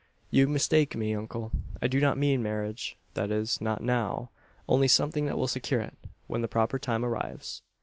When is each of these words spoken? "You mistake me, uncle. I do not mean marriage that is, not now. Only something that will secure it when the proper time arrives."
"You 0.31 0.47
mistake 0.47 0.95
me, 0.95 1.13
uncle. 1.13 1.51
I 1.79 1.85
do 1.87 1.99
not 1.99 2.17
mean 2.17 2.41
marriage 2.41 2.97
that 3.13 3.29
is, 3.29 3.61
not 3.61 3.83
now. 3.83 4.31
Only 4.67 4.87
something 4.87 5.27
that 5.27 5.37
will 5.37 5.47
secure 5.47 5.81
it 5.81 5.93
when 6.25 6.41
the 6.41 6.47
proper 6.47 6.79
time 6.79 7.05
arrives." 7.05 7.61